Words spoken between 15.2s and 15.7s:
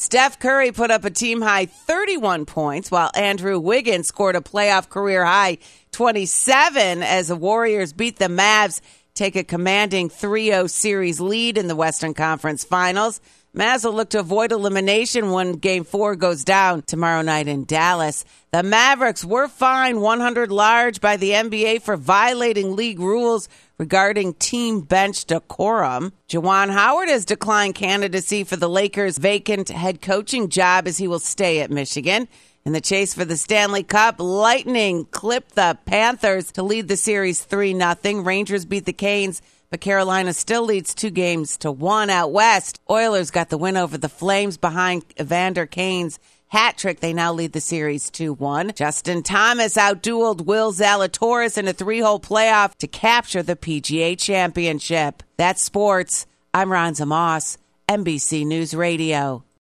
when